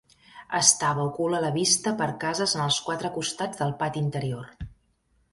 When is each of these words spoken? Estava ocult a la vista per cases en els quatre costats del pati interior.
Estava 0.59 1.03
ocult 1.09 1.37
a 1.39 1.41
la 1.43 1.51
vista 1.57 1.93
per 1.99 2.07
cases 2.23 2.55
en 2.59 2.63
els 2.63 2.79
quatre 2.85 3.11
costats 3.19 3.61
del 3.61 3.75
pati 3.83 4.03
interior. 4.05 4.49